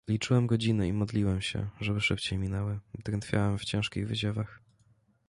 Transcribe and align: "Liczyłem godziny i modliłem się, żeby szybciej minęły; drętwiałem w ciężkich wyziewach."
"Liczyłem 0.07 0.47
godziny 0.47 0.87
i 0.87 0.93
modliłem 0.93 1.41
się, 1.41 1.69
żeby 1.79 2.01
szybciej 2.01 2.39
minęły; 2.39 2.79
drętwiałem 3.05 3.57
w 3.57 3.65
ciężkich 3.65 4.07
wyziewach." 4.07 4.59